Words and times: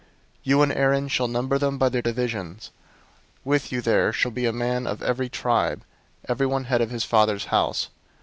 You 0.41 0.63
and 0.63 0.71
Aaron 0.71 1.09
shall 1.09 1.27
number 1.27 1.59
them 1.59 1.77
by 1.77 1.87
their 1.87 2.01
divisions. 2.01 2.71
001:004 3.45 3.45
With 3.45 3.71
you 3.71 3.81
there 3.83 4.11
shall 4.11 4.31
be 4.31 4.47
a 4.47 4.51
man 4.51 4.87
of 4.87 5.03
every 5.03 5.29
tribe; 5.29 5.83
everyone 6.27 6.63
head 6.63 6.81
of 6.81 6.89
his 6.89 7.03
fathers' 7.03 7.45
house. 7.53 7.89